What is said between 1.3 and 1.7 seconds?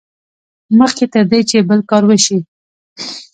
دې چې